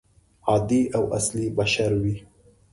عادي 0.47 0.81
او 0.95 1.03
اصلي 1.17 1.45
بشر 1.57 1.91
وي. 2.01 2.15